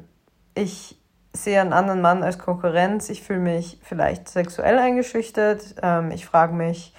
[0.56, 1.00] ich
[1.32, 6.54] sehe einen anderen Mann als Konkurrenz, ich fühle mich vielleicht sexuell eingeschüchtert, ähm, ich frage
[6.54, 6.96] mich,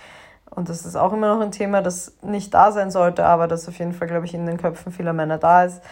[0.51, 3.69] und das ist auch immer noch ein Thema, das nicht da sein sollte, aber das
[3.69, 5.83] auf jeden Fall, glaube ich, in den Köpfen vieler Männer da ist.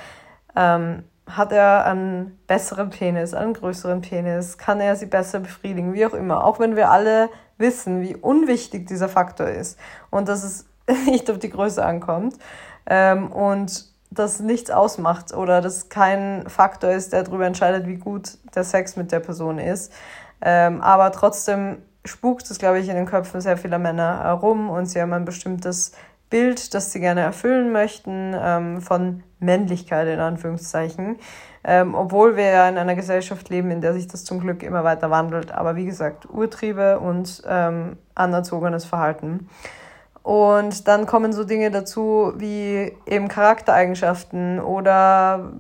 [0.56, 4.56] Ähm, hat er einen besseren Penis, einen größeren Penis?
[4.56, 5.92] Kann er sie besser befriedigen?
[5.92, 6.44] Wie auch immer.
[6.44, 9.78] Auch wenn wir alle wissen, wie unwichtig dieser Faktor ist
[10.10, 10.66] und dass es
[11.06, 12.36] nicht auf die Größe ankommt
[12.86, 18.38] ähm, und das nichts ausmacht oder das kein Faktor ist, der darüber entscheidet, wie gut
[18.54, 19.92] der Sex mit der Person ist.
[20.40, 24.86] Ähm, aber trotzdem spukt es, glaube ich, in den Köpfen sehr vieler Männer herum und
[24.86, 25.92] sie haben ein bestimmtes
[26.30, 31.16] Bild, das sie gerne erfüllen möchten, ähm, von Männlichkeit in Anführungszeichen.
[31.70, 34.85] Ähm, obwohl wir ja in einer Gesellschaft leben, in der sich das zum Glück immer
[34.85, 35.52] weiter wandelt.
[35.52, 39.50] Aber wie gesagt, Urtriebe und ähm, anerzogenes Verhalten.
[40.22, 45.52] Und dann kommen so Dinge dazu wie eben Charaktereigenschaften oder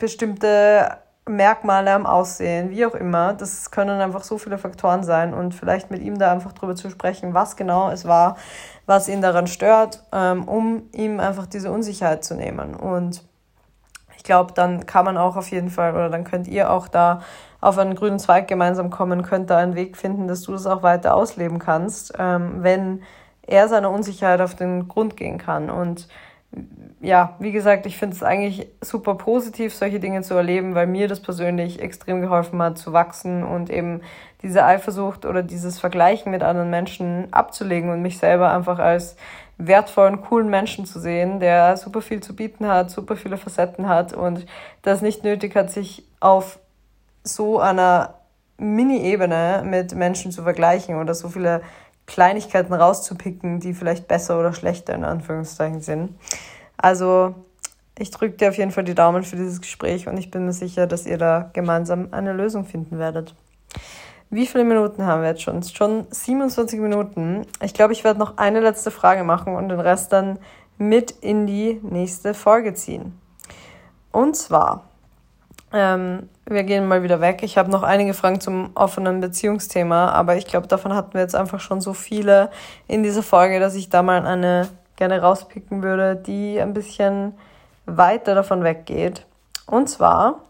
[0.00, 3.34] bestimmte Merkmale am Aussehen, wie auch immer.
[3.34, 6.90] Das können einfach so viele Faktoren sein und vielleicht mit ihm da einfach drüber zu
[6.90, 8.36] sprechen, was genau es war,
[8.86, 12.74] was ihn daran stört, ähm, um ihm einfach diese Unsicherheit zu nehmen.
[12.74, 13.29] Und
[14.30, 17.20] glaube, dann kann man auch auf jeden Fall oder dann könnt ihr auch da
[17.60, 20.84] auf einen grünen Zweig gemeinsam kommen, könnt da einen Weg finden, dass du das auch
[20.84, 23.02] weiter ausleben kannst, ähm, wenn
[23.42, 25.68] er seiner Unsicherheit auf den Grund gehen kann.
[25.68, 26.06] Und
[27.00, 31.08] ja, wie gesagt, ich finde es eigentlich super positiv, solche Dinge zu erleben, weil mir
[31.08, 34.00] das persönlich extrem geholfen hat, zu wachsen und eben
[34.42, 39.16] diese Eifersucht oder dieses Vergleichen mit anderen Menschen abzulegen und mich selber einfach als
[39.66, 44.12] wertvollen, coolen Menschen zu sehen, der super viel zu bieten hat, super viele Facetten hat
[44.12, 44.46] und
[44.82, 46.58] das nicht nötig hat, sich auf
[47.22, 48.14] so einer
[48.58, 51.62] Mini-Ebene mit Menschen zu vergleichen oder so viele
[52.06, 56.18] Kleinigkeiten rauszupicken, die vielleicht besser oder schlechter in Anführungszeichen sind.
[56.76, 57.34] Also
[57.98, 60.52] ich drücke dir auf jeden Fall die Daumen für dieses Gespräch und ich bin mir
[60.52, 63.34] sicher, dass ihr da gemeinsam eine Lösung finden werdet.
[64.32, 65.60] Wie viele Minuten haben wir jetzt schon?
[65.64, 67.46] Schon 27 Minuten.
[67.62, 70.38] Ich glaube, ich werde noch eine letzte Frage machen und den Rest dann
[70.78, 73.18] mit in die nächste Folge ziehen.
[74.12, 74.84] Und zwar,
[75.72, 77.42] ähm, wir gehen mal wieder weg.
[77.42, 81.34] Ich habe noch einige Fragen zum offenen Beziehungsthema, aber ich glaube, davon hatten wir jetzt
[81.34, 82.50] einfach schon so viele
[82.86, 87.34] in dieser Folge, dass ich da mal eine gerne rauspicken würde, die ein bisschen
[87.86, 89.26] weiter davon weggeht.
[89.66, 90.40] Und zwar,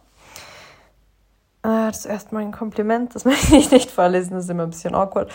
[1.62, 4.94] das ist erstmal ein Kompliment, das möchte ich nicht vorlesen, das ist immer ein bisschen
[4.94, 5.31] awkward.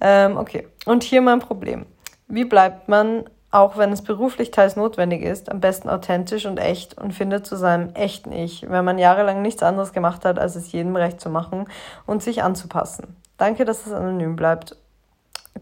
[0.00, 1.86] Ähm, okay, und hier mein Problem.
[2.28, 3.24] Wie bleibt man
[3.56, 7.56] auch wenn es beruflich teils notwendig ist, am besten authentisch und echt und findet zu
[7.56, 11.30] seinem echten Ich, wenn man jahrelang nichts anderes gemacht hat, als es jedem recht zu
[11.30, 11.66] machen
[12.06, 13.16] und sich anzupassen.
[13.38, 14.76] Danke, dass es anonym bleibt.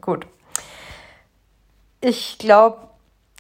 [0.01, 0.27] Gut.
[2.01, 2.79] Ich glaube,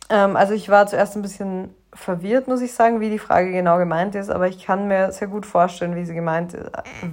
[0.08, 3.78] ähm, also ich war zuerst ein bisschen verwirrt, muss ich sagen, wie die Frage genau
[3.78, 6.56] gemeint ist, aber ich kann mir sehr gut vorstellen, wie sie gemeint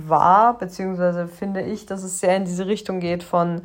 [0.06, 3.62] war, beziehungsweise finde ich, dass es sehr in diese Richtung geht von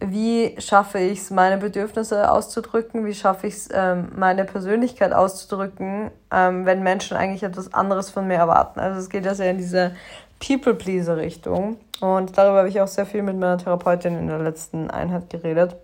[0.00, 6.10] wie schaffe ich es, meine Bedürfnisse auszudrücken, wie schaffe ich es, ähm, meine Persönlichkeit auszudrücken,
[6.30, 8.80] ähm, wenn Menschen eigentlich etwas anderes von mir erwarten.
[8.80, 9.92] Also es geht ja sehr in diese
[10.40, 11.78] People-Pleaser-Richtung.
[12.00, 15.76] Und darüber habe ich auch sehr viel mit meiner Therapeutin in der letzten Einheit geredet,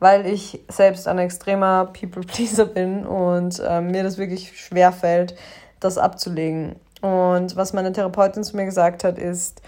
[0.00, 5.34] weil ich selbst ein extremer People-Pleaser bin und ähm, mir das wirklich schwer fällt,
[5.80, 6.76] das abzulegen.
[7.00, 9.62] Und was meine Therapeutin zu mir gesagt hat, ist,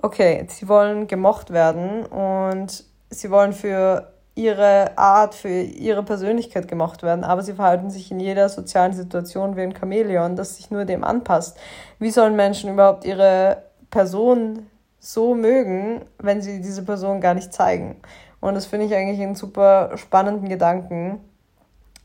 [0.00, 7.02] okay, sie wollen gemocht werden und sie wollen für ihre Art, für ihre Persönlichkeit gemocht
[7.02, 10.86] werden, aber sie verhalten sich in jeder sozialen Situation wie ein Chamäleon, das sich nur
[10.86, 11.58] dem anpasst.
[11.98, 14.66] Wie sollen Menschen überhaupt ihre Person
[14.98, 18.00] so mögen, wenn sie diese Person gar nicht zeigen?
[18.42, 21.20] Und das finde ich eigentlich einen super spannenden Gedanken,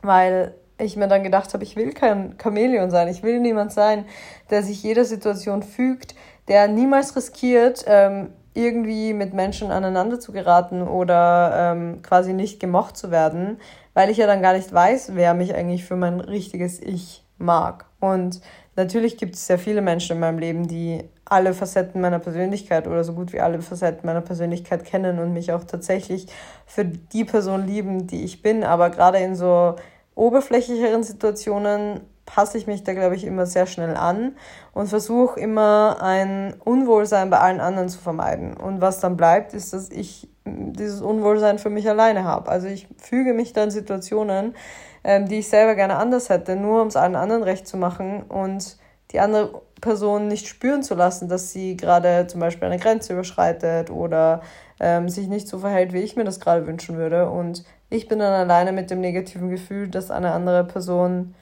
[0.03, 4.05] weil ich mir dann gedacht habe, ich will kein Chamäleon sein, ich will niemand sein,
[4.51, 6.13] der sich jeder Situation fügt,
[6.47, 12.97] der niemals riskiert, ähm, irgendwie mit Menschen aneinander zu geraten oder ähm, quasi nicht gemocht
[12.97, 13.59] zu werden,
[13.95, 17.85] weil ich ja dann gar nicht weiß, wer mich eigentlich für mein richtiges Ich mag.
[17.99, 18.41] Und
[18.75, 23.03] natürlich gibt es sehr viele Menschen in meinem Leben, die alle Facetten meiner Persönlichkeit oder
[23.03, 26.27] so gut wie alle Facetten meiner Persönlichkeit kennen und mich auch tatsächlich
[26.65, 28.63] für die Person lieben, die ich bin.
[28.63, 29.75] Aber gerade in so
[30.15, 34.35] oberflächlicheren Situationen passe ich mich da, glaube ich, immer sehr schnell an
[34.73, 38.55] und versuche immer ein Unwohlsein bei allen anderen zu vermeiden.
[38.55, 42.49] Und was dann bleibt, ist, dass ich dieses Unwohlsein für mich alleine habe.
[42.49, 44.55] Also ich füge mich dann Situationen,
[45.03, 48.23] ähm, die ich selber gerne anders hätte, nur um es allen anderen recht zu machen
[48.23, 48.77] und
[49.11, 53.91] die andere Person nicht spüren zu lassen, dass sie gerade zum Beispiel eine Grenze überschreitet
[53.91, 54.41] oder
[54.79, 57.29] ähm, sich nicht so verhält, wie ich mir das gerade wünschen würde.
[57.29, 61.35] Und ich bin dann alleine mit dem negativen Gefühl, dass eine andere Person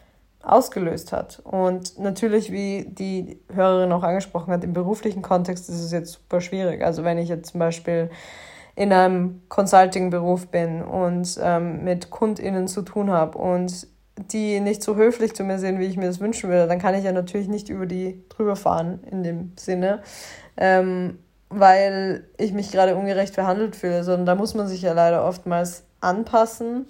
[0.44, 1.42] ausgelöst hat.
[1.44, 6.42] Und natürlich, wie die Hörerin auch angesprochen hat, im beruflichen Kontext ist es jetzt super
[6.42, 6.84] schwierig.
[6.84, 8.10] Also wenn ich jetzt zum Beispiel
[8.76, 14.96] in einem Consulting-Beruf bin und ähm, mit KundInnen zu tun habe und die nicht so
[14.96, 17.48] höflich zu mir sind, wie ich mir das wünschen würde, dann kann ich ja natürlich
[17.48, 20.02] nicht über die drüber fahren in dem Sinne,
[20.58, 25.26] ähm, weil ich mich gerade ungerecht verhandelt fühle, sondern da muss man sich ja leider
[25.26, 26.88] oftmals anpassen.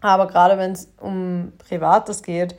[0.00, 2.56] Aber gerade wenn es um Privates geht,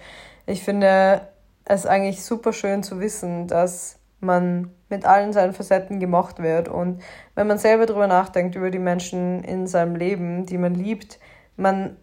[0.48, 1.22] ich finde
[1.64, 6.68] es eigentlich super schön zu wissen, dass man mit allen seinen Facetten gemocht wird.
[6.68, 7.02] Und
[7.36, 11.20] wenn man selber darüber nachdenkt, über die Menschen in seinem Leben, die man liebt,
[11.56, 11.98] man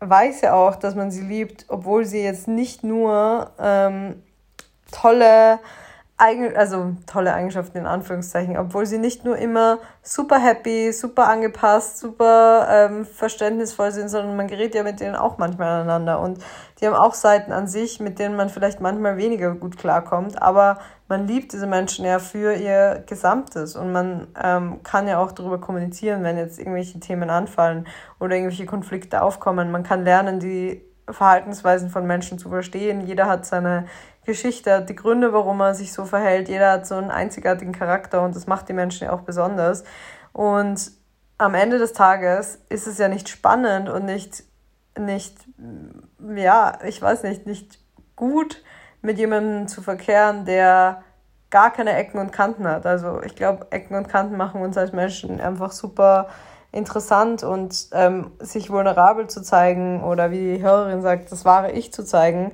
[0.00, 4.22] weiß ja auch, dass man sie liebt, obwohl sie jetzt nicht nur ähm,
[4.90, 5.58] tolle
[6.56, 12.66] Also tolle Eigenschaften in Anführungszeichen, obwohl sie nicht nur immer super happy, super angepasst, super
[12.70, 16.38] ähm, verständnisvoll sind, sondern man gerät ja mit denen auch manchmal aneinander und
[16.80, 20.78] die haben auch Seiten an sich, mit denen man vielleicht manchmal weniger gut klarkommt, aber
[21.08, 25.60] man liebt diese Menschen ja für ihr Gesamtes und man ähm, kann ja auch darüber
[25.60, 27.86] kommunizieren, wenn jetzt irgendwelche Themen anfallen
[28.18, 29.70] oder irgendwelche Konflikte aufkommen.
[29.70, 33.02] Man kann lernen, die Verhaltensweisen von Menschen zu verstehen.
[33.02, 33.86] Jeder hat seine
[34.24, 36.48] Geschichte, hat die Gründe, warum er sich so verhält.
[36.48, 39.84] Jeder hat so einen einzigartigen Charakter und das macht die Menschen ja auch besonders.
[40.32, 40.92] Und
[41.38, 44.44] am Ende des Tages ist es ja nicht spannend und nicht,
[44.98, 45.36] nicht,
[46.36, 47.78] ja, ich weiß nicht, nicht
[48.16, 48.62] gut,
[49.02, 51.02] mit jemandem zu verkehren, der
[51.50, 52.86] gar keine Ecken und Kanten hat.
[52.86, 56.28] Also ich glaube, Ecken und Kanten machen uns als Menschen einfach super
[56.72, 61.92] interessant und ähm, sich vulnerabel zu zeigen oder wie die Hörerin sagt, das wahre Ich
[61.92, 62.52] zu zeigen,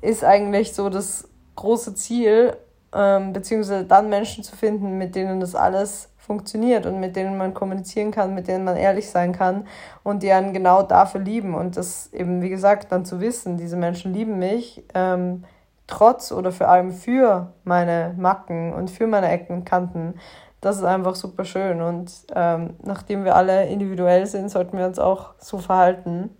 [0.00, 2.56] ist eigentlich so das große Ziel,
[2.94, 7.54] ähm, beziehungsweise dann Menschen zu finden, mit denen das alles funktioniert und mit denen man
[7.54, 9.66] kommunizieren kann, mit denen man ehrlich sein kann
[10.04, 11.54] und die einen genau dafür lieben.
[11.54, 15.44] Und das eben, wie gesagt, dann zu wissen, diese Menschen lieben mich, ähm,
[15.86, 20.14] trotz oder vor allem für meine Macken und für meine Ecken und Kanten.
[20.60, 21.80] Das ist einfach super schön.
[21.80, 26.30] Und ähm, nachdem wir alle individuell sind, sollten wir uns auch so verhalten.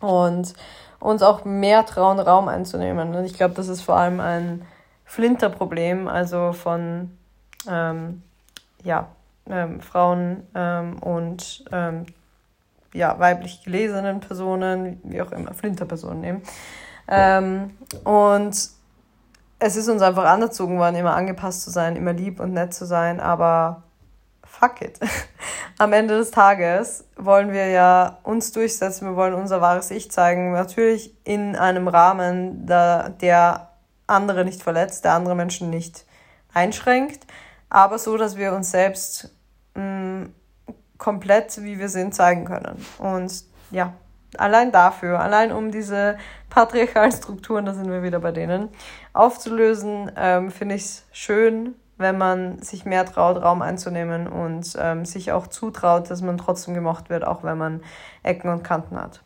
[0.00, 0.54] Und
[1.00, 3.14] uns auch mehr trauen, Raum einzunehmen.
[3.14, 4.62] Und ich glaube, das ist vor allem ein
[5.04, 7.10] Flinterproblem, also von
[7.68, 8.22] ähm,
[8.84, 9.08] ja,
[9.48, 12.06] ähm, Frauen ähm, und ähm,
[12.92, 16.42] ja, weiblich gelesenen Personen, wie auch immer, Flinterpersonen eben.
[17.08, 18.70] Ähm, und
[19.58, 22.86] es ist uns einfach anerzogen worden, immer angepasst zu sein, immer lieb und nett zu
[22.86, 23.82] sein, aber
[24.60, 24.98] fuck it.
[25.78, 30.52] Am Ende des Tages wollen wir ja uns durchsetzen, wir wollen unser wahres Ich zeigen.
[30.52, 33.70] Natürlich in einem Rahmen, der, der
[34.06, 36.04] andere nicht verletzt, der andere Menschen nicht
[36.52, 37.26] einschränkt,
[37.70, 39.34] aber so, dass wir uns selbst
[39.74, 40.34] mh, mm,
[40.98, 42.84] komplett, wie wir sind, zeigen können.
[42.98, 43.94] Und ja,
[44.36, 46.18] allein dafür, allein um diese
[46.50, 48.68] patriarchalen Strukturen, da sind wir wieder bei denen,
[49.14, 55.04] aufzulösen, ähm, finde ich es schön, wenn man sich mehr traut, Raum einzunehmen und ähm,
[55.04, 57.82] sich auch zutraut, dass man trotzdem gemocht wird, auch wenn man
[58.22, 59.22] Ecken und Kanten hat.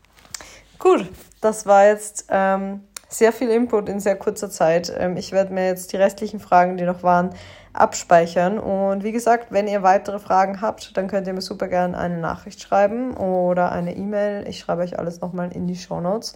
[0.79, 1.11] Gut,
[1.41, 4.93] das war jetzt ähm, sehr viel Input in sehr kurzer Zeit.
[4.97, 7.31] Ähm, ich werde mir jetzt die restlichen Fragen, die noch waren,
[7.73, 8.59] abspeichern.
[8.59, 12.19] Und wie gesagt, wenn ihr weitere Fragen habt, dann könnt ihr mir super gerne eine
[12.19, 14.47] Nachricht schreiben oder eine E-Mail.
[14.49, 16.35] Ich schreibe euch alles nochmal in die Show Notes.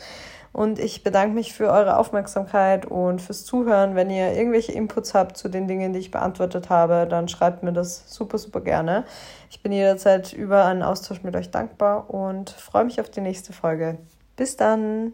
[0.53, 3.95] Und ich bedanke mich für eure Aufmerksamkeit und fürs Zuhören.
[3.95, 7.73] Wenn ihr irgendwelche Inputs habt zu den Dingen, die ich beantwortet habe, dann schreibt mir
[7.73, 9.05] das super, super gerne.
[9.51, 13.53] Ich bin jederzeit über einen Austausch mit euch dankbar und freue mich auf die nächste
[13.53, 13.99] Folge.
[14.37, 15.13] Bis dann!